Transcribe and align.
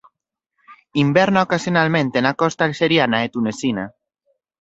Inverna 1.03 1.39
ocasionalmente 1.47 2.17
na 2.25 2.33
costa 2.41 2.63
alxeriana 2.69 3.17
e 3.25 3.27
tunesina. 3.33 3.85